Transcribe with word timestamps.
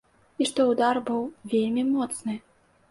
І 0.43 0.47
што 0.51 0.65
ўдар 0.71 1.01
быў 1.11 1.21
вельмі 1.55 1.89
моцны. 1.95 2.33